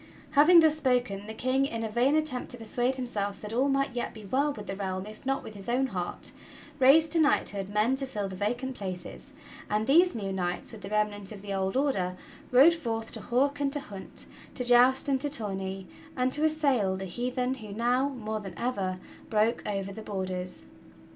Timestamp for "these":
9.85-10.15